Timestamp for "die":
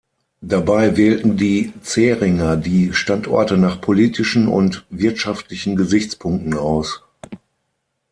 1.37-1.73, 2.57-2.91